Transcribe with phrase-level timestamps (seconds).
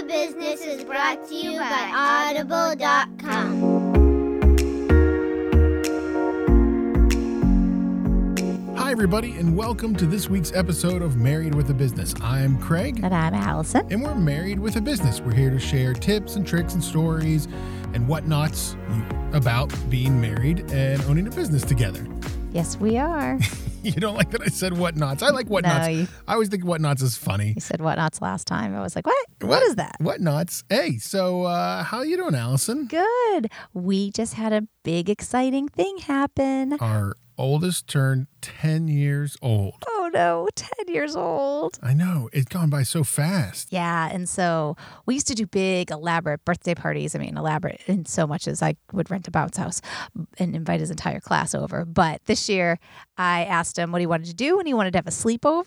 [0.00, 1.92] a Business is brought to you by
[2.38, 3.80] Audible.com.
[8.76, 12.14] Hi, everybody, and welcome to this week's episode of Married with a Business.
[12.22, 13.86] I'm Craig, And I'm Allison.
[13.90, 15.20] and we're married with a business.
[15.20, 17.46] We're here to share tips and tricks and stories
[17.92, 18.76] and whatnots
[19.32, 22.06] about being married and owning a business together.
[22.52, 23.38] Yes, we are.
[23.90, 25.22] You don't like that I said whatnots?
[25.22, 25.86] I like whatnots.
[25.86, 27.54] No, you, I always think whatnots is funny.
[27.54, 28.74] you said whatnots last time.
[28.76, 29.16] I was like, what?
[29.40, 29.96] what is that?
[30.00, 30.64] Whatnots?
[30.68, 32.86] Hey, so uh, how you doing, Allison?
[32.86, 33.50] Good.
[33.72, 36.74] We just had a big, exciting thing happen.
[36.74, 39.84] Our oldest turned 10 years old.
[39.88, 41.78] Oh no, 10 years old.
[41.82, 42.28] I know.
[42.32, 43.68] It's gone by so fast.
[43.70, 44.08] Yeah.
[44.12, 44.76] And so
[45.06, 47.14] we used to do big, elaborate birthday parties.
[47.14, 49.80] I mean, elaborate in so much as I would rent a bounce house
[50.38, 51.84] and invite his entire class over.
[51.84, 52.78] But this year,
[53.16, 55.64] I asked him what he wanted to do, and he wanted to have a sleepover.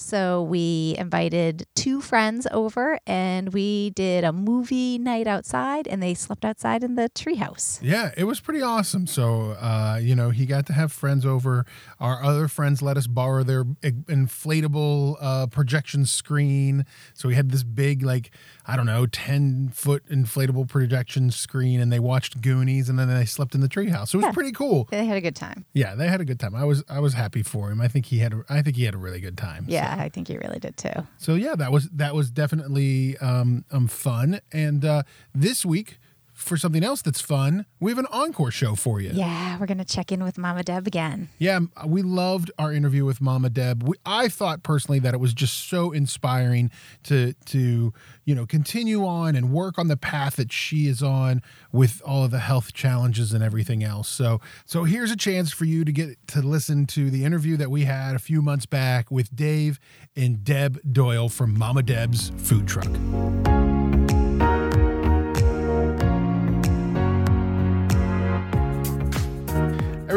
[0.00, 6.14] So we invited two friends over and we did a movie night outside, and they
[6.14, 7.78] slept outside in the treehouse.
[7.82, 9.06] Yeah, it was pretty awesome.
[9.06, 11.66] So, uh, you know, he got to have friends over.
[12.00, 16.86] Our other friends let us borrow their inflatable uh, projection screen.
[17.14, 18.30] So we had this big, like,
[18.66, 23.24] I don't know, 10 foot inflatable projection screen, and they watched Goonies and then they
[23.24, 24.08] slept in the treehouse.
[24.08, 24.32] So it was Yeah.
[24.32, 24.88] pretty cool.
[24.90, 25.66] They had a good time.
[25.74, 26.54] Yeah, they had a good time.
[26.54, 27.80] I was I was happy for him.
[27.80, 29.64] I think he had a, I think he had a really good time.
[29.68, 31.06] Yeah, I think he really did too.
[31.18, 34.40] So yeah, that was that was definitely um, um fun.
[34.52, 35.02] And uh,
[35.34, 35.98] this week,
[36.40, 39.10] for something else that's fun, we have an encore show for you.
[39.12, 41.28] Yeah, we're going to check in with Mama Deb again.
[41.38, 43.82] Yeah, uh, we loved our interview with Mama Deb.
[43.82, 46.70] We, I thought personally that it was just so inspiring
[47.04, 47.92] to to
[48.24, 52.24] you know continue on and work on the path that she is on with all
[52.24, 54.08] of the health challenges and everything else.
[54.08, 57.70] So so here's a chance for you to get to listen to the interview that
[57.70, 59.78] we had a few months back with Dave
[60.16, 62.88] and Deb Doyle from Mama Deb's food truck.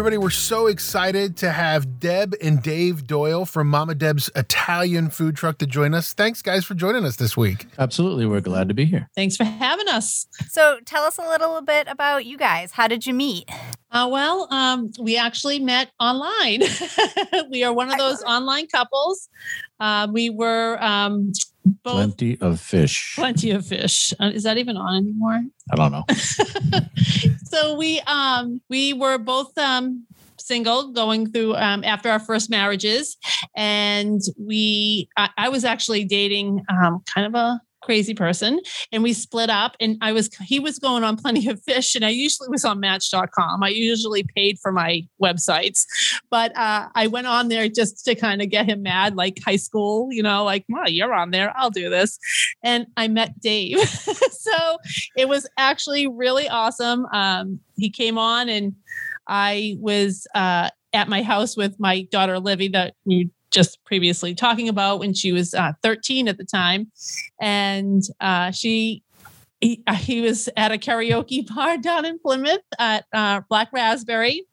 [0.04, 5.38] Everybody, we're so excited to have Deb and Dave Doyle from Mama Deb's Italian food
[5.38, 6.12] truck to join us.
[6.12, 7.68] Thanks, guys, for joining us this week.
[7.80, 8.26] Absolutely.
[8.26, 9.10] We're glad to be here.
[9.16, 10.28] Thanks for having us.
[10.50, 12.74] So tell us a little bit about you guys.
[12.74, 13.50] How did you meet?
[13.92, 16.64] Uh, well, um, we actually met online.
[17.50, 19.30] we are one of those online couples.
[19.80, 21.32] Uh, we were um,
[21.66, 23.14] both Plenty of fish.
[23.16, 24.14] plenty of fish.
[24.20, 25.44] Uh, is that even on anymore?
[25.72, 26.04] I don't know.
[27.46, 30.06] so we um, we were both um,
[30.38, 33.18] single going through um, after our first marriages,
[33.56, 38.60] and we I, I was actually dating um, kind of a crazy person
[38.92, 42.06] and we split up and I was he was going on plenty of fish and
[42.06, 43.64] I usually was on match.com.
[43.64, 45.86] I usually paid for my websites,
[46.30, 49.58] but uh, I went on there just to kind of get him mad like high
[49.58, 52.18] school, you know, like, well, you're on there, I'll do this.
[52.64, 53.80] And I met Dave.
[53.90, 54.78] so
[55.18, 57.06] it was actually really awesome.
[57.14, 58.76] Um, he came on and
[59.28, 64.68] I was uh, at my house with my daughter Livy that we just previously talking
[64.68, 66.92] about when she was uh, 13 at the time,
[67.42, 69.04] and uh, she.
[69.62, 74.46] He, uh, he was at a karaoke bar down in Plymouth at uh, Black Raspberry,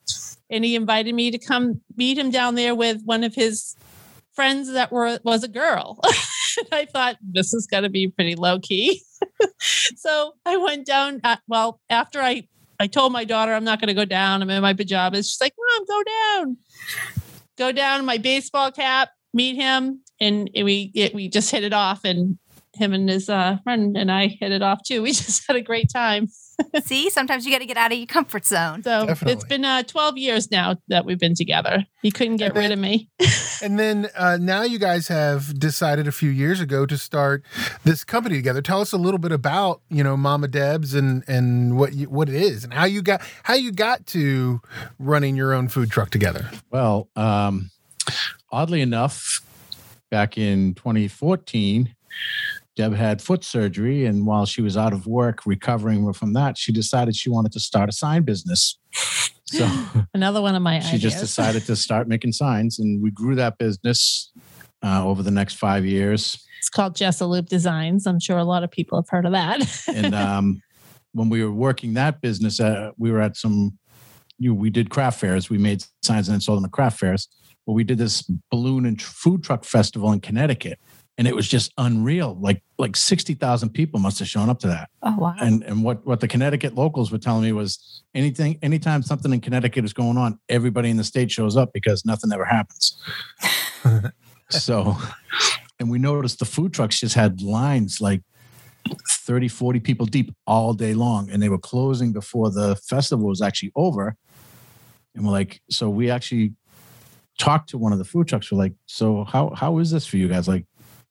[0.49, 3.75] and he invited me to come meet him down there with one of his
[4.35, 5.99] friends that were was a girl.
[6.73, 9.03] I thought this is going to be pretty low key,
[9.97, 11.21] so I went down.
[11.23, 12.47] Uh, well, after I
[12.79, 14.43] I told my daughter I'm not going to go down.
[14.43, 15.29] I'm in my pajamas.
[15.29, 16.57] She's like, "Mom, go down."
[17.61, 22.05] Go down my baseball cap, meet him, and we it, we just hit it off.
[22.05, 22.39] And
[22.75, 25.03] him and his uh, friend and I hit it off too.
[25.03, 26.29] We just had a great time.
[26.85, 28.83] See, sometimes you got to get out of your comfort zone.
[28.83, 29.33] So Definitely.
[29.33, 31.87] it's been uh, 12 years now that we've been together.
[32.03, 33.09] He couldn't get then- rid of me.
[33.63, 37.45] And then uh, now you guys have decided a few years ago to start
[37.85, 38.63] this company together.
[38.63, 42.31] Tell us a little bit about you know Mama Deb's and and what you, what
[42.31, 44.63] it is and how you got how you got to
[44.99, 46.51] running your own food truck together.
[46.71, 47.71] Well, um,
[48.51, 49.43] oddly enough,
[50.11, 51.95] back in 2014,
[52.77, 54.07] Deb had foot surgery.
[54.07, 57.61] And while she was out of work recovering from that, she decided she wanted to
[57.61, 58.79] start a sign business.
[59.47, 59.69] So
[60.15, 61.03] Another one of my she ideas.
[61.03, 62.79] just decided to start making signs.
[62.79, 64.33] And we grew that business
[64.85, 66.43] uh, over the next five years.
[66.59, 68.07] It's called Jessaloop Designs.
[68.07, 69.61] I'm sure a lot of people have heard of that.
[69.89, 70.63] and um,
[71.13, 73.79] when we were working that business, uh, we were at some.
[74.39, 75.51] You know, we did craft fairs.
[75.51, 77.29] We made signs and then sold them at craft fairs.
[77.67, 80.79] But we did this balloon and food truck festival in Connecticut,
[81.21, 82.35] and it was just unreal.
[82.41, 84.89] Like like sixty thousand people must have shown up to that.
[85.03, 85.35] Oh wow.
[85.39, 89.43] And and what what the Connecticut locals were telling me was anything anytime something in
[89.43, 92.99] Connecticut is going on, everybody in the state shows up because nothing ever happens.
[94.49, 94.97] so,
[95.79, 98.23] and we noticed the food trucks just had lines like
[99.11, 101.29] 30, 40 people deep all day long.
[101.29, 104.17] And they were closing before the festival was actually over.
[105.15, 106.55] And we're like, so we actually
[107.39, 108.51] talked to one of the food trucks.
[108.51, 110.49] We're like, so how how is this for you guys?
[110.49, 110.65] Like,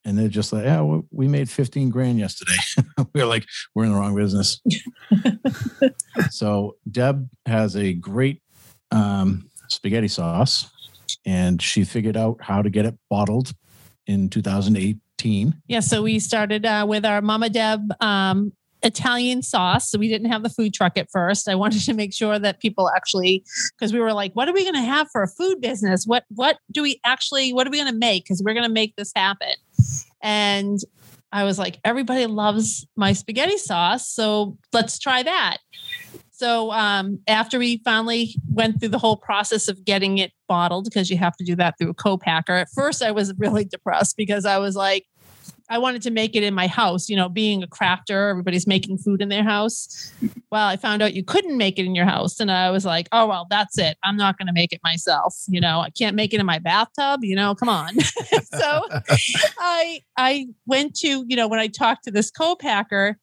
[0.06, 0.82] and they're just like, yeah,
[1.12, 2.56] we- made 15 grand yesterday.
[3.14, 4.62] we are like, we're in the wrong business.
[6.32, 8.42] so Deb has a great
[8.92, 10.70] um, spaghetti sauce,
[11.26, 13.54] and she figured out how to get it bottled
[14.08, 15.62] in 2018.
[15.68, 18.54] Yeah, so we started uh, with our Mama Deb um,
[18.84, 19.90] Italian sauce.
[19.90, 21.48] So we didn't have the food truck at first.
[21.48, 23.44] I wanted to make sure that people actually,
[23.78, 26.06] because we were like, what are we going to have for a food business?
[26.06, 27.54] What what do we actually?
[27.54, 28.26] What are we going to make?
[28.26, 29.54] Because we're going to make this happen.
[30.22, 30.80] And
[31.32, 35.58] I was like, everybody loves my spaghetti sauce, so let's try that.
[36.32, 41.10] So um, after we finally went through the whole process of getting it bottled, because
[41.10, 42.54] you have to do that through a co-packer.
[42.54, 45.06] At first, I was really depressed because I was like,
[45.70, 47.10] I wanted to make it in my house.
[47.10, 50.12] You know, being a crafter, everybody's making food in their house.
[50.52, 53.08] Well, I found out you couldn't make it in your house, and I was like,
[53.12, 53.98] oh well, that's it.
[54.04, 55.36] I'm not going to make it myself.
[55.48, 57.24] You know, I can't make it in my bathtub.
[57.24, 58.00] You know, come on.
[58.00, 58.84] so
[59.60, 63.18] I I went to you know when I talked to this co-packer.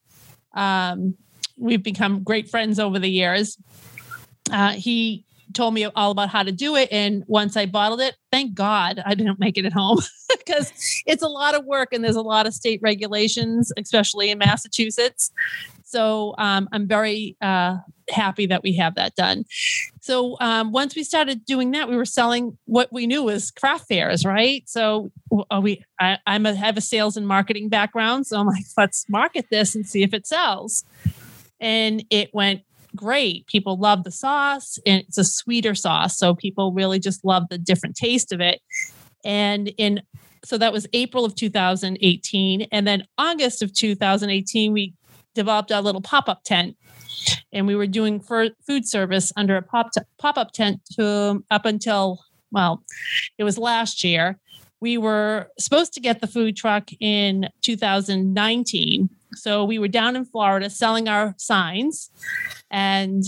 [0.53, 1.15] Um,
[1.57, 3.57] we've become great friends over the years.
[4.51, 6.89] Uh, he told me all about how to do it.
[6.91, 9.99] And once I bottled it, thank God I didn't make it at home
[10.37, 10.71] because
[11.05, 15.31] it's a lot of work and there's a lot of state regulations, especially in Massachusetts.
[15.83, 17.77] So um, I'm very uh,
[18.09, 19.45] happy that we have that done.
[20.01, 23.87] So um, once we started doing that, we were selling what we knew was craft
[23.87, 24.63] fairs, right?
[24.67, 25.11] So
[25.49, 29.05] uh, we, I, I'm a, have a sales and marketing background, so I'm like, let's
[29.07, 30.83] market this and see if it sells.
[31.59, 32.61] And it went
[32.97, 33.47] great.
[33.47, 37.57] People love the sauce, and it's a sweeter sauce, so people really just love the
[37.57, 38.59] different taste of it.
[39.23, 40.01] And in
[40.43, 44.93] so that was April of 2018, and then August of 2018, we
[45.33, 46.75] developed a little pop up tent,
[47.53, 52.19] and we were doing food service under a pop pop up tent to up until
[52.51, 52.83] well,
[53.37, 54.39] it was last year.
[54.79, 59.09] We were supposed to get the food truck in 2019.
[59.37, 62.09] So we were down in Florida selling our signs,
[62.69, 63.23] and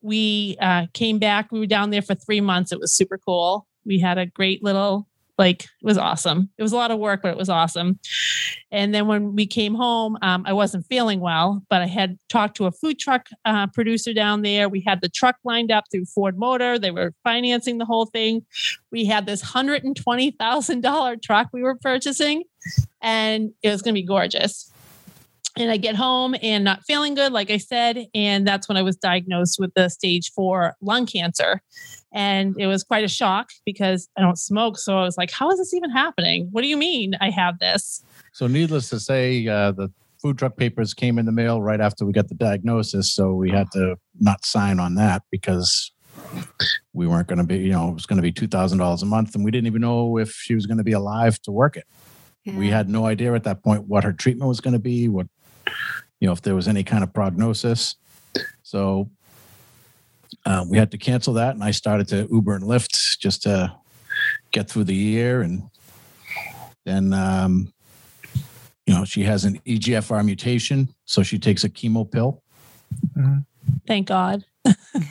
[0.00, 1.52] we uh, came back.
[1.52, 2.72] We were down there for three months.
[2.72, 3.66] It was super cool.
[3.84, 5.08] We had a great little
[5.38, 6.50] like it was awesome.
[6.58, 8.00] It was a lot of work, but it was awesome.
[8.72, 12.56] And then when we came home, um, I wasn't feeling well, but I had talked
[12.56, 14.68] to a food truck uh, producer down there.
[14.68, 16.78] We had the truck lined up through Ford Motor.
[16.78, 18.44] They were financing the whole thing.
[18.90, 22.42] We had this hundred and twenty thousand dollar truck we were purchasing,
[23.00, 24.72] and it was going to be gorgeous
[25.58, 28.06] and I get home and not feeling good, like I said.
[28.14, 31.60] And that's when I was diagnosed with the stage four lung cancer.
[32.12, 34.78] And it was quite a shock because I don't smoke.
[34.78, 36.48] So I was like, how is this even happening?
[36.52, 38.02] What do you mean I have this?
[38.32, 42.06] So, needless to say, uh, the food truck papers came in the mail right after
[42.06, 43.12] we got the diagnosis.
[43.12, 45.92] So, we had to not sign on that because
[46.92, 49.34] we weren't going to be, you know, it was going to be $2,000 a month.
[49.34, 51.84] And we didn't even know if she was going to be alive to work it.
[52.56, 55.26] We had no idea at that point what her treatment was going to be, what,
[56.20, 57.96] you know, if there was any kind of prognosis.
[58.62, 59.10] So,
[60.44, 61.54] uh, we had to cancel that.
[61.54, 63.74] And I started to Uber and Lyft just to
[64.50, 65.42] get through the year.
[65.42, 65.68] And
[66.84, 67.72] then, um,
[68.86, 72.42] you know, she has an EGFR mutation, so she takes a chemo pill.
[73.86, 74.44] Thank God.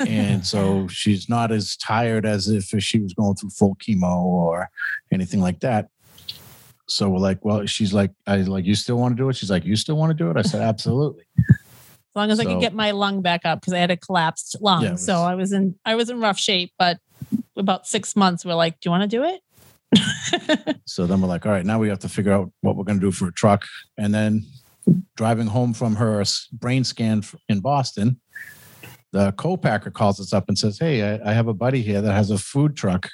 [0.08, 4.70] and so she's not as tired as if she was going through full chemo or
[5.12, 5.90] anything like that.
[6.88, 9.36] So we're like, well, she's like, I like, you still want to do it?
[9.36, 10.38] She's like, you still want to do it?
[10.38, 11.26] I said, absolutely.
[11.38, 11.56] As
[12.16, 14.56] long as I So- could get my lung back up because I had a collapsed
[14.62, 14.84] lung.
[14.84, 16.98] Yeah, it so I was in I was in rough shape, but
[17.58, 19.42] about six months we're like, do you want to do it?
[20.86, 23.00] So then we're like, all right, now we have to figure out what we're going
[23.00, 23.66] to do for a truck.
[23.98, 24.46] And then
[25.16, 28.20] driving home from her brain scan in Boston,
[29.12, 32.14] the co-packer calls us up and says, hey, I, I have a buddy here that
[32.14, 33.10] has a food truck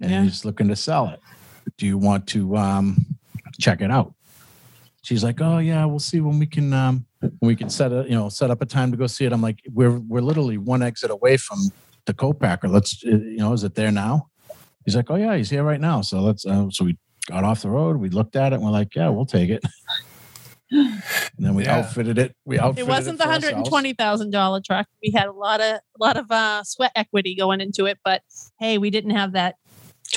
[0.00, 0.22] and Yeah.
[0.24, 1.20] he's looking to sell it.
[1.76, 3.06] Do you want to um,
[3.60, 4.14] check it out?
[5.02, 8.04] She's like, oh yeah, we'll see when we can um, when we can set a
[8.04, 9.32] you know set up a time to go see it.
[9.32, 11.58] I'm like, we're we're literally one exit away from
[12.06, 12.68] the co-packer.
[12.68, 14.28] Let's uh, you know, is it there now?
[14.84, 16.00] He's like, oh yeah, he's here right now.
[16.00, 16.96] So let's uh, so we
[17.30, 17.96] got off the road.
[17.98, 19.62] We looked at it and we're like, yeah, we'll take it.
[20.70, 21.02] and
[21.38, 21.78] then we Yeah.
[21.78, 22.34] outfitted it.
[22.44, 24.86] We outfitted it wasn't the for hundred and twenty thousand dollar truck.
[25.02, 28.22] We had a lot of a lot of uh, sweat equity going into it, but
[28.58, 29.56] hey, we didn't have that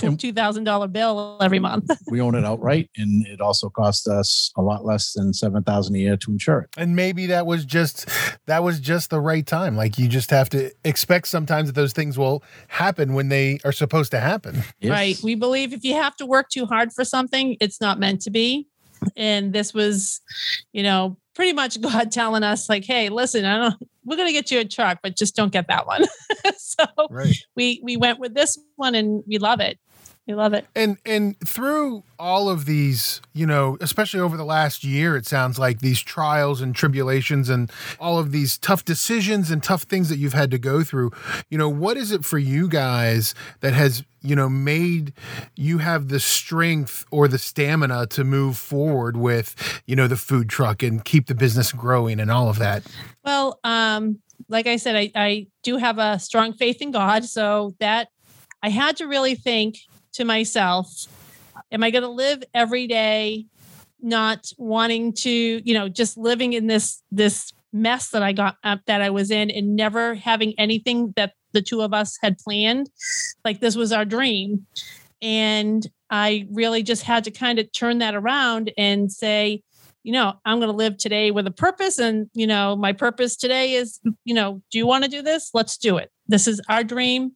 [0.04, 1.90] And- two thousand dollar bill every month.
[2.12, 5.96] We own it outright, and it also costs us a lot less than seven thousand
[5.96, 6.70] a year to insure it.
[6.78, 8.08] and maybe that was just
[8.48, 11.94] that was just the right time like you just have to expect sometimes that those
[11.94, 15.18] things will happen when they are supposed to happen Right.
[15.24, 18.32] We believe if you have to work too hard for something, it's not meant to
[18.32, 18.68] be.
[19.16, 20.22] And this was,
[20.74, 23.76] you know, pretty much God telling us like, "Hey, listen, I don't.
[24.04, 26.06] We're going to get you a truck, but just don't get that one."
[26.58, 27.36] so Right.
[27.56, 29.80] we we went with this one, and we love it.
[30.28, 30.68] We love it.
[30.76, 35.58] And and through all of these, you know, especially over the last year, it sounds
[35.58, 40.20] like these trials and tribulations and all of these tough decisions and tough things that
[40.20, 41.12] you've had to go through.
[41.50, 45.14] You know, what is it for you guys that has, you know, made
[45.56, 50.50] you have the strength or the stamina to move forward with, you know, the food
[50.50, 52.84] truck and keep the business growing and all of that?
[53.26, 57.76] Well, um, like I said, I, I do have a strong faith in God, so
[57.80, 58.10] that
[58.62, 59.78] I had to really think
[60.14, 61.08] to myself,
[61.72, 63.46] am I going to live every day
[64.02, 68.82] not wanting to, you know, just living in this this mess that I got up
[68.88, 72.90] that I was in and never having anything that the two of us had planned.
[73.46, 74.66] Like this was our dream.
[75.22, 79.64] And I really just had to kind of turn that around and say,
[80.04, 82.00] you know, I'm going to live today with a purpose.
[82.00, 85.52] And, you know, my purpose today is, you know, do you want to do this?
[85.54, 86.12] Let's do it.
[86.28, 87.34] This is our dream.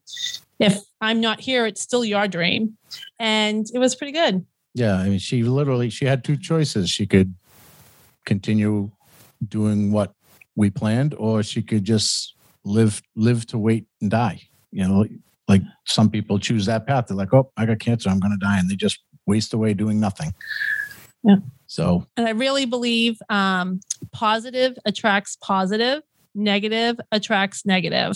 [0.60, 2.78] If I'm not here, it's still your dream.
[3.20, 4.46] And it was pretty good.
[4.74, 6.90] Yeah, I mean, she literally she had two choices.
[6.90, 7.34] She could
[8.26, 8.92] continue
[9.48, 10.14] doing what
[10.56, 14.42] we planned, or she could just live live to wait and die.
[14.72, 15.06] You know,
[15.48, 17.08] like some people choose that path.
[17.08, 18.10] They're like, "Oh, I got cancer.
[18.10, 20.34] I'm going to die," and they just waste away doing nothing.
[21.24, 21.38] Yeah.
[21.68, 23.80] So And I really believe um,
[24.12, 26.04] positive attracts positive,
[26.36, 28.16] negative attracts negative.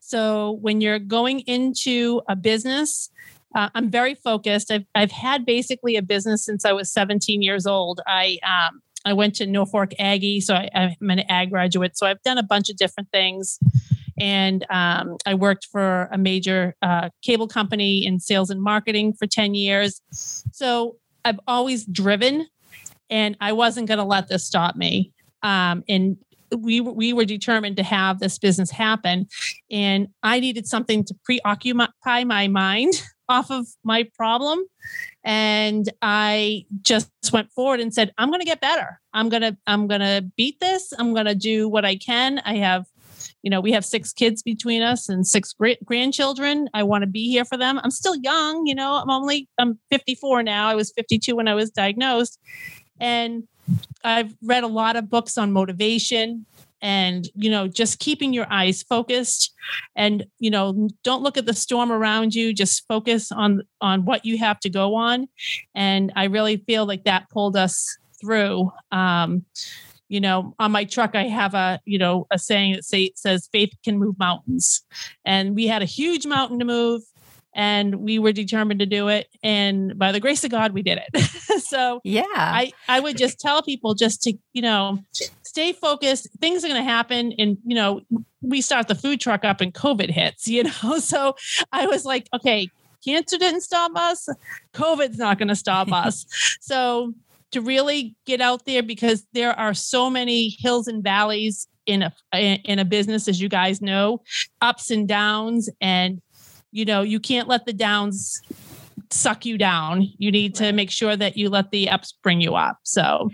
[0.00, 3.10] So when you're going into a business,
[3.54, 4.70] uh, I'm very focused.
[4.70, 8.00] I've, I've had basically a business since I was 17 years old.
[8.06, 11.96] I um, I went to Norfolk Aggie, so I, I'm an ag graduate.
[11.96, 13.58] So I've done a bunch of different things,
[14.18, 19.26] and um, I worked for a major uh, cable company in sales and marketing for
[19.26, 20.02] 10 years.
[20.10, 22.48] So I've always driven,
[23.08, 25.12] and I wasn't going to let this stop me.
[25.42, 26.16] Um, and
[26.56, 29.26] we we were determined to have this business happen,
[29.70, 34.64] and I needed something to preoccupy my mind off of my problem.
[35.24, 39.00] And I just went forward and said, I'm going to get better.
[39.12, 40.92] I'm going to I'm going to beat this.
[40.98, 42.40] I'm going to do what I can.
[42.40, 42.86] I have
[43.42, 46.68] you know, we have six kids between us and six grandchildren.
[46.74, 47.80] I want to be here for them.
[47.82, 50.68] I'm still young, you know, I'm only, I'm 54 now.
[50.68, 52.40] I was 52 when I was diagnosed.
[52.98, 53.44] And
[54.04, 56.46] I've read a lot of books on motivation
[56.82, 59.54] and, you know, just keeping your eyes focused
[59.94, 64.24] and, you know, don't look at the storm around you, just focus on, on what
[64.24, 65.26] you have to go on.
[65.74, 68.70] And I really feel like that pulled us through.
[68.92, 69.44] Um,
[70.08, 73.48] you know on my truck i have a you know a saying that say, says
[73.52, 74.82] faith can move mountains
[75.24, 77.02] and we had a huge mountain to move
[77.56, 80.98] and we were determined to do it and by the grace of god we did
[81.04, 81.22] it.
[81.66, 82.22] So Yeah.
[82.36, 84.98] i i would just tell people just to you know
[85.42, 86.28] stay focused.
[86.40, 88.02] Things are going to happen and you know
[88.42, 90.98] we start the food truck up and covid hits you know?
[91.00, 91.34] So
[91.72, 92.68] i was like okay
[93.04, 94.28] cancer didn't stop us
[94.72, 96.26] covid's not going to stop us.
[96.60, 97.14] So
[97.52, 102.12] to really get out there because there are so many hills and valleys in a
[102.64, 104.20] in a business as you guys know
[104.60, 106.20] ups and downs and
[106.72, 108.40] you know you can't let the downs
[109.10, 110.06] suck you down.
[110.18, 112.78] You need to make sure that you let the ups bring you up.
[112.82, 113.30] So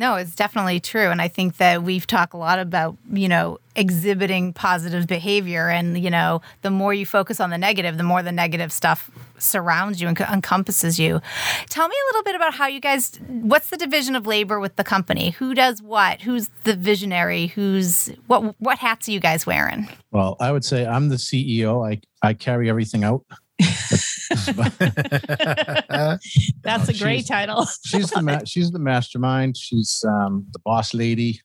[0.00, 1.10] No, it's definitely true.
[1.10, 5.68] And I think that we've talked a lot about, you know, exhibiting positive behavior.
[5.68, 9.10] And, you know, the more you focus on the negative, the more the negative stuff
[9.38, 11.20] surrounds you and encompasses you.
[11.68, 14.76] Tell me a little bit about how you guys, what's the division of labor with
[14.76, 15.32] the company?
[15.32, 16.22] Who does what?
[16.22, 17.48] Who's the visionary?
[17.48, 19.86] Who's, what, what hats are you guys wearing?
[20.12, 21.86] Well, I would say I'm the CEO.
[21.86, 23.26] I, I carry everything out.
[26.62, 29.56] that's a great title she's the ma- she's the mastermind.
[29.56, 31.40] She's um, the boss lady.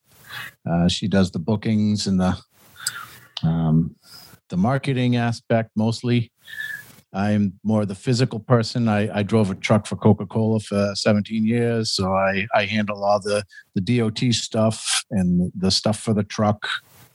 [0.69, 2.37] Uh, she does the bookings and the
[3.43, 3.95] um,
[4.49, 6.31] the marketing aspect mostly.
[7.13, 8.89] I'm more the physical person.
[8.89, 13.03] I, I drove a truck for Coca Cola for 17 years, so I I handle
[13.03, 16.67] all the the DOT stuff and the stuff for the truck.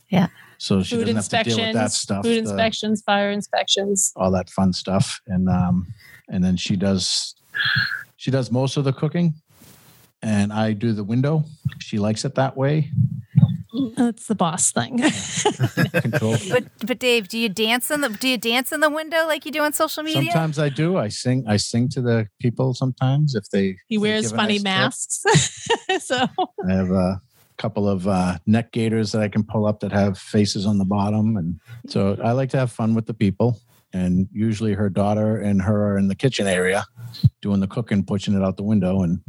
[0.09, 0.27] Yeah.
[0.61, 2.23] So she food doesn't have to deal with inspections that stuff.
[2.23, 4.13] food the- inspections fire inspections.
[4.15, 5.19] all that fun stuff.
[5.25, 5.87] And um
[6.29, 7.33] and then she does
[8.15, 9.33] she does most of the cooking
[10.21, 11.43] and i do the window.
[11.79, 12.91] She likes it that way.
[13.95, 14.97] That's the boss thing.
[16.01, 16.35] Control.
[16.51, 19.45] But, but Dave, do you dance in the, do you dance in the window like
[19.45, 20.31] you do on social media?
[20.31, 20.97] sometimes i do.
[20.97, 24.37] I sing i sing to the people sometimes if they he if they wears give
[24.39, 25.23] funny nice masks.
[26.01, 26.17] So
[26.69, 27.19] i have a
[27.61, 30.85] couple of uh, neck gaiters that i can pull up that have faces on the
[30.85, 31.37] bottom.
[31.37, 33.59] And so i like to have fun with the people.
[33.93, 36.85] And usually her daughter and her are in the kitchen area
[37.41, 39.03] doing the cooking pushing it out the window.
[39.03, 39.21] And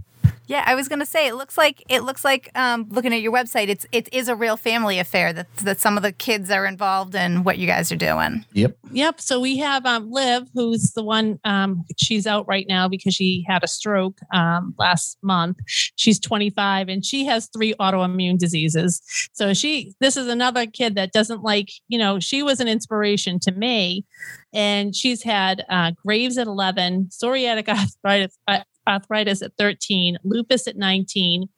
[0.47, 3.33] Yeah, I was gonna say it looks like it looks like um, looking at your
[3.33, 6.67] website, it's it is a real family affair that that some of the kids are
[6.67, 8.45] involved in what you guys are doing.
[8.53, 8.77] Yep.
[8.93, 9.21] Yep.
[9.21, 11.39] So we have um, Liv, who's the one.
[11.45, 15.59] Um, she's out right now because she had a stroke um, last month.
[15.67, 19.01] She's 25 and she has three autoimmune diseases.
[19.33, 21.71] So she, this is another kid that doesn't like.
[21.89, 24.05] You know, she was an inspiration to me,
[24.53, 28.39] and she's had uh, Graves at 11, psoriatic arthritis.
[28.47, 31.49] Uh, arthritis at 13, lupus at 19,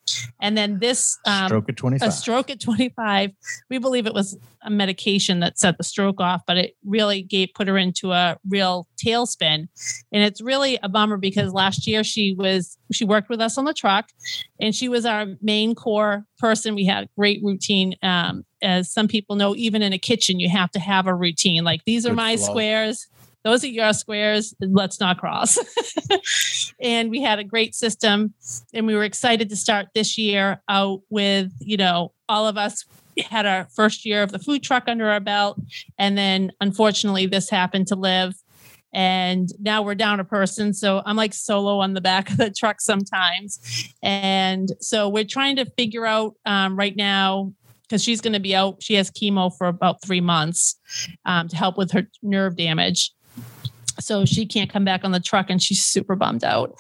[0.41, 2.09] and then this um, Stroke at 25.
[2.09, 3.31] a stroke at 25.
[3.71, 7.51] We believe it was a medication that set the stroke off, but it really gave
[7.55, 9.69] put her into a real tailspin.
[10.13, 13.65] And it's really a bummer because last year she was she worked with us on
[13.65, 14.09] the truck,
[14.61, 16.75] and she was our main core person.
[16.75, 17.95] We had a great routine.
[18.03, 21.65] Um, as some people know, even in a kitchen, you have to have a routine.
[21.65, 23.07] Like these are Good my squares.
[23.45, 24.55] Those are your squares.
[24.61, 25.59] Let's not cross.
[26.81, 28.35] and we had a great system
[28.73, 32.85] and we were excited to start this year out with you know all of us
[33.31, 35.61] had our first year of the food truck under our belt
[35.99, 38.35] and then unfortunately this happened to Liv
[38.93, 42.51] and now we're down a person so i'm like solo on the back of the
[42.51, 48.33] truck sometimes and so we're trying to figure out um, right now because she's going
[48.33, 50.77] to be out she has chemo for about three months
[51.25, 53.13] um, to help with her nerve damage
[54.01, 56.77] so she can't come back on the truck and she's super bummed out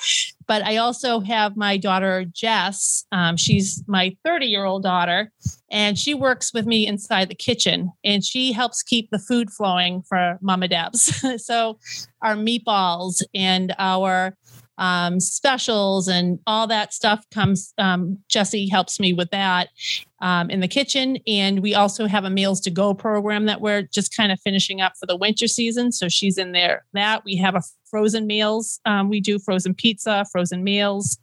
[0.47, 3.05] but I also have my daughter Jess.
[3.13, 5.33] Um, she's my 30 year old daughter,
[5.71, 10.03] and she works with me inside the kitchen, and she helps keep the food flowing
[10.03, 11.23] for Mama Deb's.
[11.45, 11.79] so
[12.23, 14.37] our meatballs and our
[14.77, 17.73] um, specials and all that stuff comes.
[17.79, 19.69] Um, Jesse helps me with that
[20.25, 23.83] um, in the kitchen, and we also have a meals to go program that we're
[23.83, 25.93] just kind of finishing up for the winter season.
[25.93, 26.85] So she's in there.
[26.95, 28.81] That we have a frozen meals.
[28.87, 31.19] Um, we do frozen pizza, frozen meals.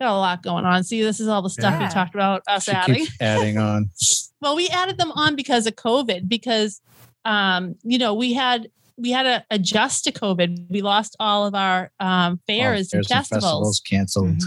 [0.00, 0.82] Got a lot going on.
[0.84, 1.86] See, this is all the stuff Yeah.
[1.88, 3.06] we talked about us She adding.
[3.20, 3.90] adding on.
[4.42, 6.82] Well, we added them on because of COVID, because
[7.24, 10.66] um, you know, we had we had to adjust to COVID.
[10.70, 13.80] We lost all of our um, fairs, All and fairs festivals.
[13.80, 14.42] canceled.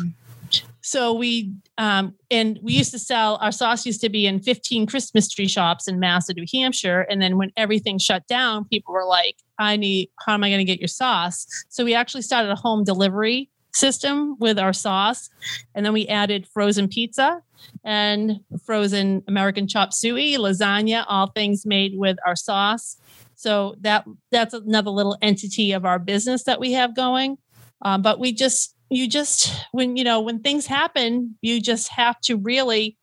[0.90, 4.88] So we um, and we used to sell our sauce used to be in 15
[4.88, 7.02] Christmas tree shops in Mass, New Hampshire.
[7.02, 10.58] And then when everything shut down, people were like, I need how am I going
[10.58, 11.46] to get your sauce?
[11.70, 15.30] So we actually started a home delivery system with our sauce.
[15.76, 17.44] And then we added frozen pizza
[17.84, 22.98] and frozen American chop suey, lasagna, all things made with our sauce.
[23.36, 27.38] So that that's another little entity of our business that we have going.
[27.84, 32.20] Um, but we just you just when you know when things happen, you just have
[32.22, 32.98] to really,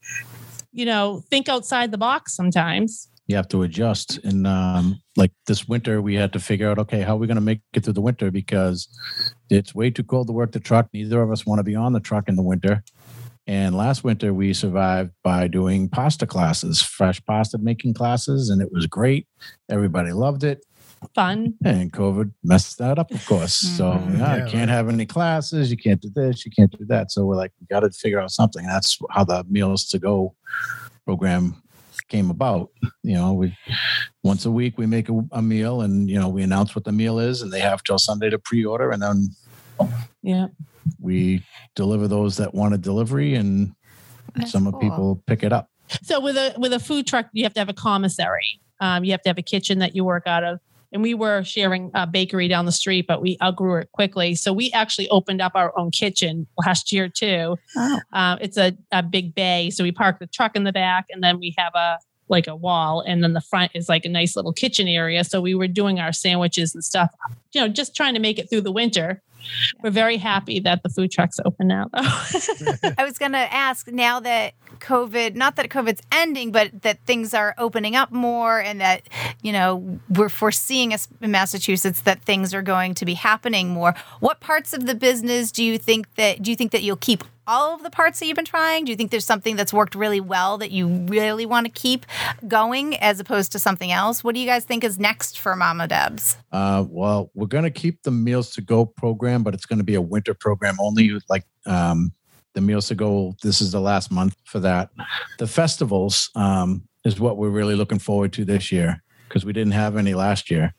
[0.72, 3.08] you know, think outside the box sometimes.
[3.28, 4.18] You have to adjust.
[4.24, 7.36] And um, like this winter, we had to figure out, okay, how are we going
[7.36, 8.30] to make it through the winter?
[8.30, 8.88] Because
[9.50, 10.88] it's way too cold to work the truck.
[10.92, 12.84] Neither of us want to be on the truck in the winter.
[13.48, 18.72] And last winter, we survived by doing pasta classes, fresh pasta making classes, and it
[18.72, 19.26] was great.
[19.68, 20.64] Everybody loved it.
[21.14, 21.54] Fun.
[21.64, 23.54] And COVID messed that up, of course.
[23.54, 24.18] So Mhm.
[24.18, 25.70] yeah, Yeah, you can't have any classes.
[25.70, 26.44] You can't do this.
[26.44, 27.10] You can't do that.
[27.10, 28.64] So we're like, we got to figure out something.
[28.66, 30.34] That's how the meals to go
[31.04, 31.62] program
[32.08, 32.70] came about.
[33.02, 33.56] You know, we
[34.22, 36.92] once a week we make a, a meal, and you know we announce what the
[36.92, 39.28] meal is, and they have till Sunday to pre-order, and then
[40.22, 40.48] Yeah.
[41.00, 41.42] we
[41.74, 43.72] deliver those that want a delivery, and
[44.34, 44.80] That's some cool.
[44.80, 45.70] people pick it up.
[46.02, 48.60] So with a with a food truck, you have to have a commissary.
[48.80, 50.60] Um, you have to have a kitchen that you work out of.
[50.92, 54.34] And we were sharing a bakery down the street, but we outgrew it quickly.
[54.34, 57.56] So we actually opened up our own kitchen last year too.
[57.76, 58.00] Oh.
[58.12, 61.22] Uh, it's a, a big bay, so we park the truck in the back, and
[61.22, 64.36] then we have a like a wall, and then the front is like a nice
[64.36, 65.22] little kitchen area.
[65.24, 67.10] So we were doing our sandwiches and stuff,
[67.52, 69.22] you know, just trying to make it through the winter.
[69.82, 72.00] We're very happy that the food truck's open now, though.
[72.98, 77.34] I was going to ask now that COVID, not that COVID's ending, but that things
[77.34, 79.02] are opening up more and that,
[79.42, 83.94] you know, we're foreseeing in Massachusetts that things are going to be happening more.
[84.20, 87.24] What parts of the business do you think that, do you think that you'll keep
[87.46, 88.84] all of the parts that you've been trying?
[88.84, 92.04] Do you think there's something that's worked really well that you really want to keep
[92.48, 94.24] going as opposed to something else?
[94.24, 96.36] What do you guys think is next for Mama Debs?
[96.50, 99.84] Uh, well, we're going to keep the Meals to Go program, but it's going to
[99.84, 101.12] be a winter program only.
[101.28, 102.12] Like um,
[102.56, 104.88] the Meals to Go, this is the last month for that.
[105.38, 109.74] The festivals um, is what we're really looking forward to this year because we didn't
[109.74, 110.74] have any last year.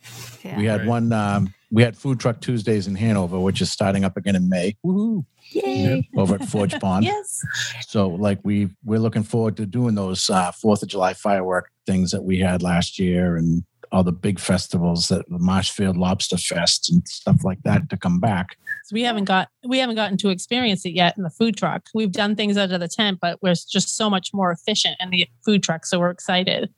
[0.57, 0.87] We had Right.
[0.87, 1.13] one.
[1.13, 4.75] Um, we had Food Truck Tuesdays in Hanover, which is starting up again in May.
[4.85, 5.23] Woohoo!
[5.51, 6.09] Yay.
[6.17, 7.05] Over at Forge Pond.
[7.05, 7.41] Yes.
[7.87, 12.09] So like we we're looking forward to doing those uh, Fourth of July firework things
[12.11, 16.89] that we had last year and all the big festivals that the Marshfield Lobster Fest
[16.89, 18.57] and stuff like that to come back.
[18.87, 21.87] So we haven't got we haven't gotten to experience it yet in the food truck.
[21.93, 25.09] We've done things out of the tent, but we're just so much more efficient in
[25.09, 25.85] the food truck.
[25.85, 26.69] So we're excited.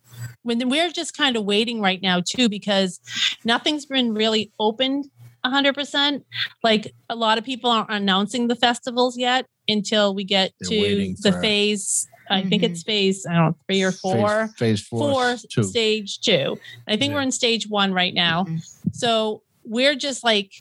[0.41, 2.99] When we're just kind of waiting right now too, because
[3.45, 5.05] nothing's been really opened
[5.45, 6.23] 100%.
[6.63, 11.13] Like a lot of people aren't announcing the festivals yet until we get They're to
[11.21, 12.07] the for- phase.
[12.31, 14.47] I think it's phase, I don't know, three or four.
[14.49, 15.63] Phase, phase four, Four, two.
[15.63, 16.57] stage two.
[16.87, 17.17] I think Yeah.
[17.17, 18.45] we're in stage one right now.
[18.45, 18.61] Mhm.
[18.93, 20.53] So we're just like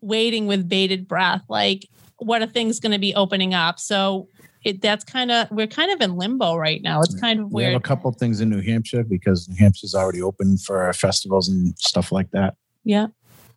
[0.00, 1.42] waiting with bated breath.
[1.48, 3.78] Like, what are things going to be opening up?
[3.78, 4.28] So
[4.64, 7.00] it that's kind of we're kind of in limbo right now.
[7.00, 10.22] It's kind of We have a couple things in New Hampshire because New Hampshire's already
[10.22, 12.54] open for festivals and stuff like that.
[12.84, 13.08] Yeah.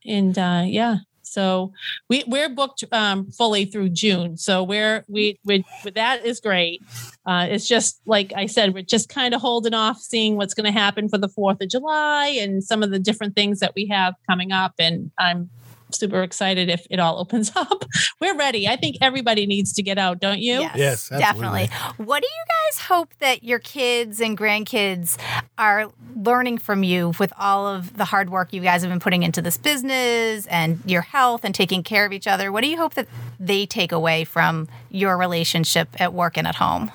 [0.06, 0.98] And uh yeah.
[1.24, 1.72] So
[2.10, 4.38] we we're booked um fully through June.
[4.38, 6.82] So we're we we that is great.
[7.26, 10.72] Uh it's just like I said, we're just kind of holding off seeing what's going
[10.72, 13.88] to happen for the 4th of July and some of the different things that we
[13.88, 15.50] have coming up and I'm
[15.96, 17.86] super excited if it all opens up.
[18.20, 18.68] We're ready.
[18.68, 20.62] I think everybody needs to get out, don't you?
[20.62, 21.70] Yes, Yes, definitely.
[21.98, 25.18] What do you guys hope that your kids and grandkids
[25.58, 29.24] are learning from you with all of the hard work you guys have been putting
[29.24, 32.52] into this business and your health and taking care of each other?
[32.52, 33.08] What do you hope that
[33.40, 36.92] they take away from your relationship at work and at home?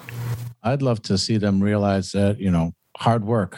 [0.63, 3.57] I'd love to see them realize that, you know, hard work,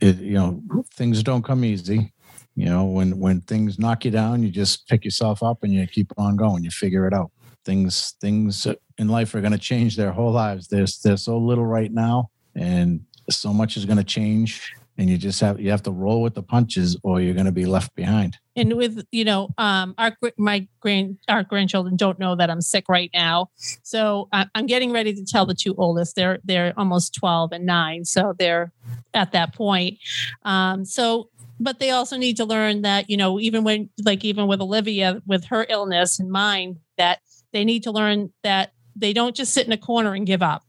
[0.00, 0.62] it, you know,
[0.94, 2.12] things don't come easy.
[2.60, 5.86] You know, when when things knock you down, you just pick yourself up and you
[5.86, 6.62] keep on going.
[6.62, 7.30] You figure it out.
[7.64, 8.66] Things things
[8.98, 10.68] in life are going to change their whole lives.
[10.68, 14.74] There's there's so little right now, and so much is going to change.
[14.98, 17.52] And you just have you have to roll with the punches, or you're going to
[17.52, 18.36] be left behind.
[18.56, 22.86] and with you know um our my grand our grandchildren don't know that i'm sick
[22.88, 23.48] right now
[23.82, 27.64] so I, i'm getting ready to tell the two oldest they're they're almost 12 and
[27.64, 28.72] 9 so they're
[29.14, 29.98] at that point
[30.42, 34.46] um so but they also need to learn that you know even when like even
[34.46, 37.20] with olivia with her illness and mine that
[37.52, 40.64] they need to learn that they don't just sit in a corner and give up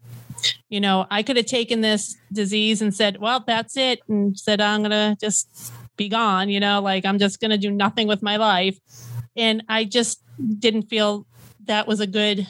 [0.70, 4.62] you know i could have taken this disease and said well that's it and said
[4.62, 8.38] i'm gonna just be gone, you know, like I'm just to do nothing with my
[8.38, 8.80] life.
[9.36, 10.22] And I just
[10.58, 11.28] didn't feel
[11.66, 12.48] that was a good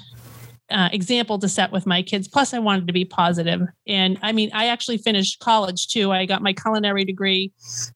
[0.72, 2.28] uh, example to set with my kids.
[2.28, 3.62] Plus, I wanted to be positive.
[3.88, 6.12] And I mean, I actually finished college too.
[6.12, 7.52] I got my culinary degree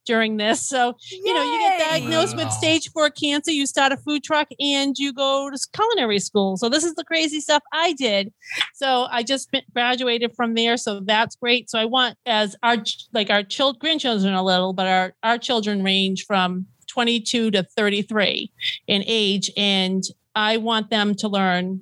[0.06, 0.62] during this.
[0.62, 2.00] So, you know, you get Yay!
[2.00, 6.20] diagnosed with stage four cancer, you start a food truck, and you go to culinary
[6.20, 6.58] school.
[6.58, 8.34] So, this is the crazy stuff I did.
[8.74, 10.78] So, I just graduated from there.
[10.78, 11.70] So, that's great.
[11.70, 12.78] So, I want, as our
[13.14, 18.52] like our child grandchildren a little, but our, our children range from 22 to 33
[18.88, 19.52] in age.
[19.58, 20.04] And
[20.36, 21.82] I want them to learn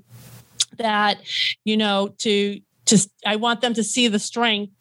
[0.78, 1.20] that,
[1.64, 4.74] you know, to, to, I want them to see the strength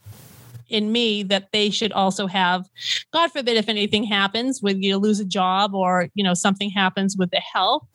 [0.72, 2.68] in me that they should also have.
[3.12, 7.14] God forbid if anything happens with you lose a job or you know something happens
[7.16, 7.86] with the health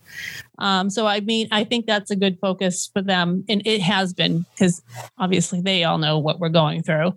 [0.59, 4.13] um, so i mean i think that's a good focus for them and it has
[4.13, 4.81] been because
[5.17, 7.15] obviously they all know what we're going through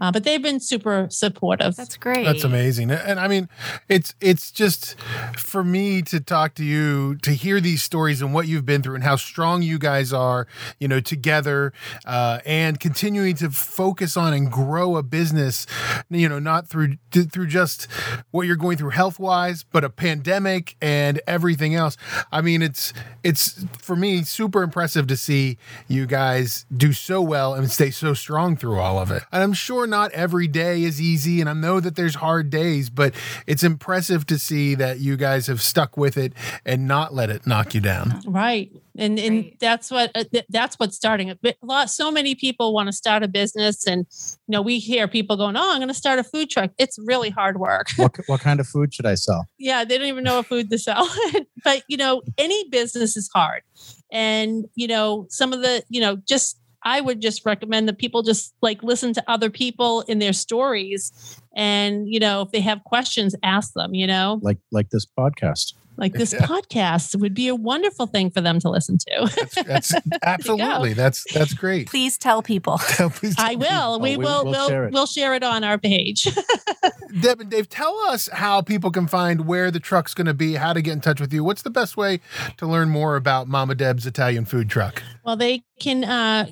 [0.00, 2.24] uh, but they've been super supportive That's great.
[2.24, 2.90] That's amazing.
[2.90, 3.48] And I mean,
[3.88, 4.98] it's it's just
[5.36, 8.94] for me to talk to you, to hear these stories and what you've been through
[8.96, 10.46] and how strong you guys are,
[10.78, 11.72] you know, together
[12.04, 15.66] uh, and continuing to focus on and grow a business,
[16.10, 17.90] you know, not through through just
[18.30, 21.96] what you're going through health wise, but a pandemic and everything else.
[22.32, 25.58] I mean, it's it's for me super impressive to see
[25.88, 29.22] you guys do so well and stay so strong through all of it.
[29.32, 32.90] And I'm sure not every day is easy, and I know that there's hard days,
[32.90, 33.14] but
[33.46, 36.32] it's impressive to see that you guys have stuck with it
[36.64, 38.20] and not let it knock you down.
[38.26, 38.72] Right.
[38.98, 39.56] And and Right.
[39.60, 41.38] that's what uh, th- that's what's starting it.
[41.42, 44.06] But a lot so many people want to start a business and
[44.46, 46.98] you know we hear people going, "Oh, I'm going to start a food truck." It's
[47.04, 47.88] really hard work.
[47.96, 49.46] What what kind of food should I sell?
[49.58, 51.08] yeah, they don't even know what food to sell.
[51.64, 53.62] but you know, any business is hard.
[54.10, 58.22] And you know, some of the, you know, just I would just recommend that people
[58.22, 61.12] just like listen to other people in their stories
[61.54, 64.38] and you know, if they have questions, ask them, you know.
[64.42, 65.74] Like like this podcast.
[65.96, 66.40] Like this Yeah.
[66.46, 69.30] podcast would be a wonderful thing for them to listen to.
[69.36, 71.88] That's, that's absolutely that's that's great.
[71.88, 72.78] Please tell people.
[72.80, 73.98] Please I will.
[74.00, 74.44] We we- will.
[74.44, 75.08] we'll We'll share we'll, it.
[75.08, 76.24] share it on our page.
[77.20, 80.54] Deb and Dave, tell us how people can find where the truck's going to be,
[80.54, 81.42] how to get in touch with you.
[81.44, 82.20] What's the best way
[82.58, 85.02] to learn more about Mama Deb's Italian food truck?
[85.24, 86.46] well, they can uh,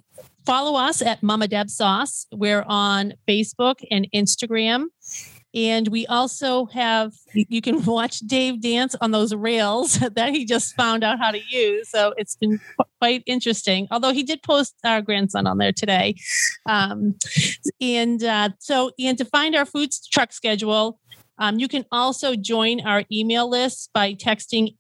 [0.47, 2.27] follow us at Mama Deb Sauce.
[2.33, 4.87] We're on Facebook and Instagram.
[5.55, 10.75] And we also have, you can watch Dave dance on those reels that he just
[10.75, 11.89] found out how to use.
[11.89, 12.61] So it's been
[13.01, 13.87] quite interesting.
[13.91, 16.17] Although he did post our grandson on there today.
[16.67, 17.15] Um,
[17.81, 20.99] and uh, so, and to find our food truck schedule,
[21.39, 24.77] um, you can also join our email list by texting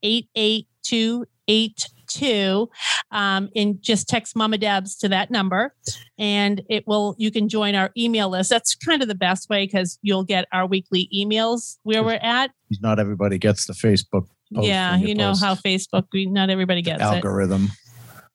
[2.23, 2.71] 8282
[3.11, 5.75] um, and just text Mama Debs to that number
[6.19, 8.51] and it will you can join our email list.
[8.51, 12.51] That's kind of the best way because you'll get our weekly emails where we're at.
[12.81, 14.27] Not everybody gets the Facebook.
[14.55, 17.05] Post yeah, when you know post how Facebook, we, not everybody gets it.
[17.05, 17.71] algorithm.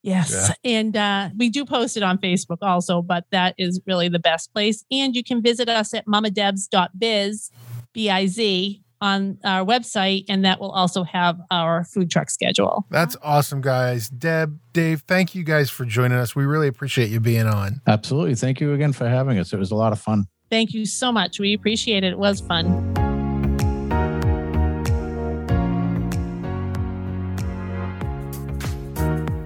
[0.02, 0.50] Yes.
[0.64, 4.52] And uh, we do post it on Facebook also, but that is really the best
[4.52, 4.84] place.
[4.90, 7.50] And you can visit us at mamadebs.biz,
[7.92, 12.86] B I Z, on our website, and that will also have our food truck schedule.
[12.90, 14.08] That's awesome, guys.
[14.08, 16.36] Deb, Dave, thank you guys for joining us.
[16.36, 17.80] We really appreciate you being on.
[17.86, 18.34] Absolutely.
[18.34, 19.52] Thank you again for having us.
[19.52, 20.26] It was a lot of fun.
[20.50, 21.38] Thank you so much.
[21.38, 22.12] We appreciate it.
[22.12, 22.66] It was fun.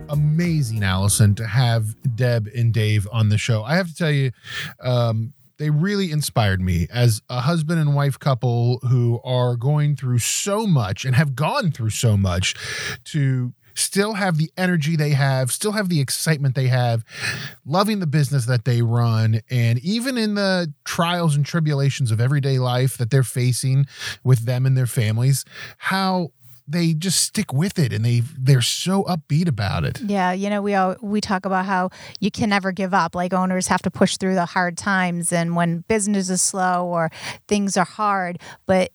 [0.08, 3.62] Amazing, Allison, to have Deb and Dave on the show.
[3.62, 4.32] I have to tell you,
[4.80, 10.18] um, they really inspired me as a husband and wife couple who are going through
[10.18, 12.54] so much and have gone through so much
[13.04, 17.04] to still have the energy they have, still have the excitement they have,
[17.64, 22.58] loving the business that they run, and even in the trials and tribulations of everyday
[22.58, 23.86] life that they're facing
[24.22, 25.44] with them and their families,
[25.78, 26.30] how
[26.66, 30.00] they just stick with it and they they're so upbeat about it.
[30.00, 33.14] Yeah, you know, we all we talk about how you can never give up.
[33.14, 37.10] Like owners have to push through the hard times and when business is slow or
[37.48, 38.92] things are hard, but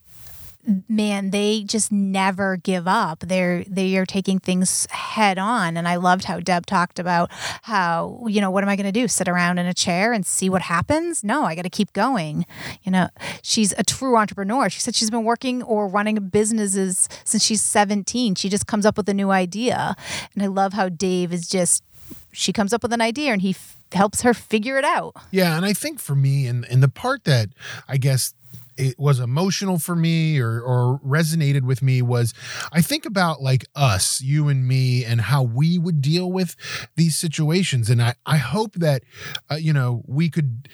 [0.87, 3.21] man, they just never give up.
[3.21, 5.77] They're they are taking things head on.
[5.77, 7.29] And I loved how Deb talked about
[7.63, 9.07] how, you know, what am I gonna do?
[9.07, 11.23] Sit around in a chair and see what happens?
[11.23, 12.45] No, I gotta keep going.
[12.83, 13.09] You know,
[13.41, 14.69] she's a true entrepreneur.
[14.69, 18.35] She said she's been working or running businesses since she's 17.
[18.35, 19.95] She just comes up with a new idea.
[20.33, 21.83] And I love how Dave is just
[22.31, 25.15] she comes up with an idea and he f- helps her figure it out.
[25.31, 27.49] Yeah, and I think for me, and and the part that
[27.87, 28.33] I guess
[28.79, 32.33] it was emotional for me or or resonated with me was
[32.71, 36.55] I think about like us, you and me, and how we would deal with
[36.95, 39.03] these situations, and I I hope that
[39.51, 40.69] uh, you know we could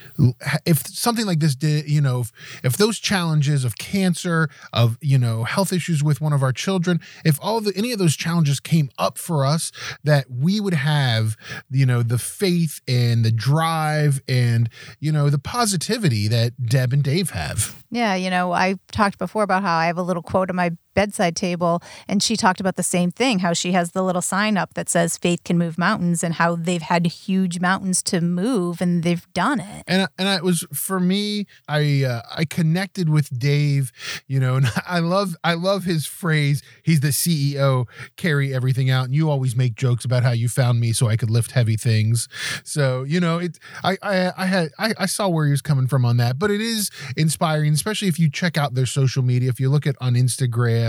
[0.66, 2.32] if something like this did you know if,
[2.64, 7.00] if those challenges of cancer of you know health issues with one of our children
[7.24, 9.72] if all the any of those challenges came up for us
[10.04, 11.36] that we would have
[11.72, 17.04] you know the faith and the drive and you know the positivity that Deb and
[17.04, 17.84] Dave have.
[17.96, 20.72] Yeah, you know, I talked before about how I have a little quote on my
[20.96, 24.58] bedside table, and she talked about the same thing how she has the little sign
[24.58, 28.82] up that says faith can move mountains and how they've had huge mountains to move
[28.82, 29.84] and they've done it.
[29.88, 33.92] And and it was for me, I uh, I connected with Dave,
[34.28, 36.64] you know, and I love I love his phrase.
[36.84, 39.06] He's the CEO, carry everything out.
[39.06, 41.76] And you always make jokes about how you found me so I could lift heavy
[41.76, 42.28] things.
[42.64, 45.88] So you know, it I I, I had I, I saw where he was coming
[45.88, 49.50] from on that, but it is inspiring, especially if you check out their social media.
[49.50, 50.85] If you look at on Instagram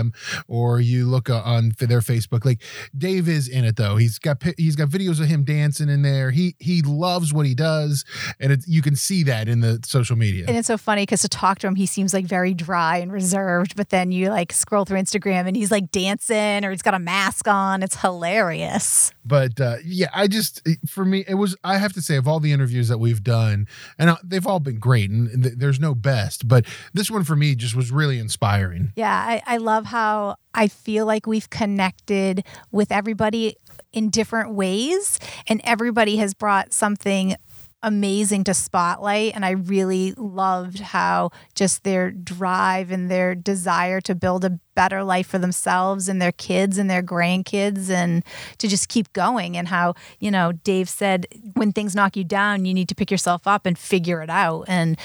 [0.47, 2.45] or you look uh, on their Facebook.
[2.45, 2.61] Like
[2.97, 3.97] Dave is in it though.
[3.97, 6.31] He's got he's got videos of him dancing in there.
[6.31, 8.05] He he loves what he does,
[8.39, 10.45] and it, you can see that in the social media.
[10.47, 13.11] And it's so funny because to talk to him, he seems like very dry and
[13.11, 13.75] reserved.
[13.75, 16.99] But then you like scroll through Instagram and he's like dancing or he's got a
[16.99, 17.83] mask on.
[17.83, 19.11] It's hilarious.
[19.27, 22.39] But uh, yeah, I just for me it was I have to say of all
[22.39, 25.93] the interviews that we've done, and uh, they've all been great, and th- there's no
[25.93, 28.93] best, but this one for me just was really inspiring.
[28.95, 33.57] Yeah, I, I love how I feel like we've connected with everybody
[33.93, 37.35] in different ways, and everybody has brought something
[37.83, 44.15] amazing to spotlight and i really loved how just their drive and their desire to
[44.15, 48.23] build a better life for themselves and their kids and their grandkids and
[48.57, 52.65] to just keep going and how you know dave said when things knock you down
[52.65, 54.65] you need to pick yourself up and figure it out.
[54.67, 54.97] And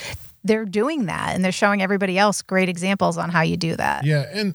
[0.44, 4.05] they're doing that and they're showing everybody else great examples on how you do that.
[4.05, 4.26] Yeah.
[4.33, 4.55] And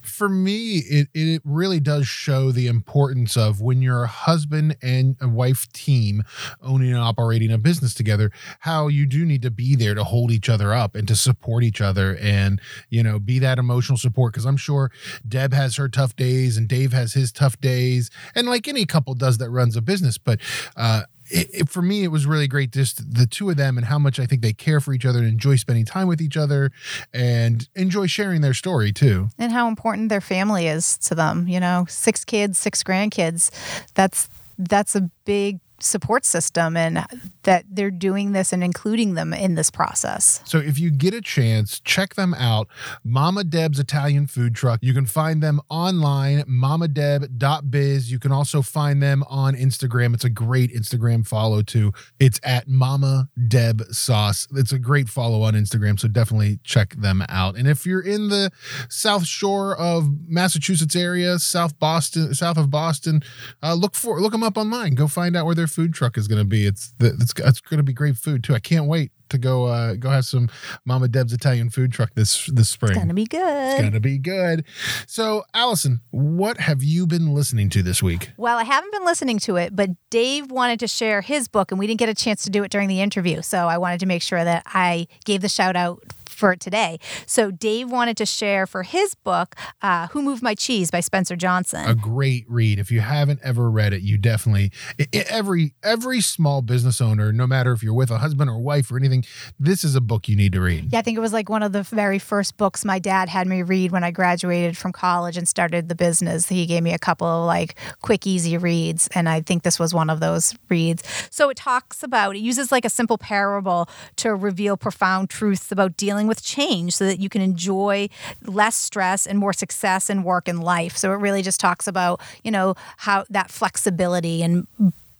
[0.00, 5.16] for me, it, it really does show the importance of when you're a husband and
[5.20, 6.22] a wife team
[6.62, 10.30] owning and operating a business together, how you do need to be there to hold
[10.30, 14.34] each other up and to support each other and, you know, be that emotional support.
[14.34, 14.90] Cause I'm sure
[15.26, 18.10] Deb has her tough days and Dave has his tough days.
[18.34, 20.18] And like any couple does that runs a business.
[20.18, 20.40] But,
[20.76, 23.86] uh, it, it, for me, it was really great just the two of them and
[23.86, 26.36] how much I think they care for each other and enjoy spending time with each
[26.36, 26.70] other
[27.12, 29.28] and enjoy sharing their story too.
[29.38, 31.48] And how important their family is to them.
[31.48, 33.50] You know, six kids, six grandkids.
[33.94, 37.04] That's that's a big support system and
[37.42, 40.40] that they're doing this and including them in this process.
[40.44, 42.68] So if you get a chance, check them out.
[43.04, 44.80] Mama Deb's Italian food truck.
[44.82, 48.10] You can find them online, mamadeb.biz.
[48.10, 50.14] You can also find them on Instagram.
[50.14, 51.92] It's a great Instagram follow too.
[52.18, 54.48] It's at Mama Deb Sauce.
[54.54, 57.56] It's a great follow on Instagram, so definitely check them out.
[57.56, 58.50] And if you're in the
[58.88, 63.22] South Shore of Massachusetts area, South Boston, south of Boston,
[63.62, 64.94] uh, look for look them up online.
[64.94, 66.66] Go find out where their food truck is going to be.
[66.66, 68.54] It's it's it's going to be great food too.
[68.54, 70.48] I can't wait to go uh, go have some
[70.84, 72.92] Mama Deb's Italian food truck this this spring.
[72.92, 73.72] It's gonna be good.
[73.72, 74.64] It's gonna be good.
[75.06, 78.30] So, Allison, what have you been listening to this week?
[78.36, 81.78] Well, I haven't been listening to it, but Dave wanted to share his book, and
[81.78, 83.42] we didn't get a chance to do it during the interview.
[83.42, 86.02] So I wanted to make sure that I gave the shout out
[86.36, 86.98] for today.
[87.26, 91.36] So Dave wanted to share for his book, uh, "Who Moved My Cheese" by Spencer
[91.36, 91.86] Johnson.
[91.86, 92.78] A great read.
[92.78, 94.70] If you haven't ever read it, you definitely
[95.12, 98.98] every every small business owner, no matter if you're with a husband or wife or
[98.98, 99.24] anything,
[99.58, 100.92] this is a book you need to read.
[100.92, 103.46] Yeah, I think it was like one of the very first books my dad had
[103.46, 106.48] me read when I graduated from college and started the business.
[106.48, 109.94] He gave me a couple of like quick, easy reads, and I think this was
[109.94, 111.02] one of those reads.
[111.30, 115.96] So it talks about, it uses like a simple parable to reveal profound truths about
[115.96, 118.08] dealing with change so that you can enjoy
[118.42, 120.96] less stress and more success in work and life.
[120.96, 124.66] So it really just talks about, you know, how that flexibility and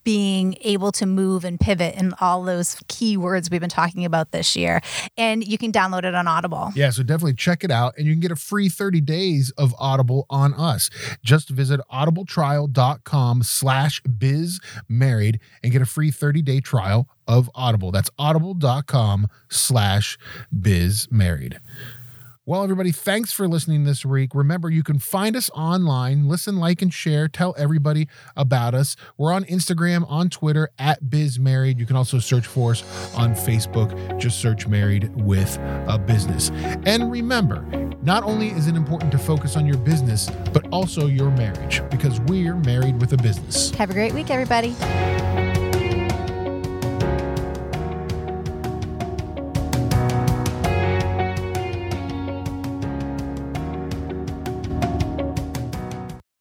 [0.07, 4.31] being able to move and pivot and all those key words we've been talking about
[4.31, 4.81] this year.
[5.19, 6.71] And you can download it on Audible.
[6.77, 9.75] Yeah, so definitely check it out and you can get a free 30 days of
[9.81, 10.91] Audible on us.
[11.25, 17.91] Just visit audibletrial.com slash bizmarried and get a free 30-day trial of Audible.
[17.91, 20.19] That's audible.com slash
[20.55, 21.59] bizmarried.
[22.49, 24.33] Well, everybody, thanks for listening this week.
[24.33, 26.29] Remember, you can find us online.
[26.29, 27.27] Listen, like, and share.
[27.27, 28.95] Tell everybody about us.
[29.19, 31.81] We're on Instagram, on Twitter, at BizMarried.
[31.81, 32.85] You can also search for us
[33.17, 34.17] on Facebook.
[34.21, 35.59] Just search Married with
[35.89, 36.51] a Business.
[36.85, 37.63] And remember,
[38.03, 42.21] not only is it important to focus on your business, but also your marriage, because
[42.21, 43.71] we're married with a business.
[43.71, 44.77] Have a great week, everybody.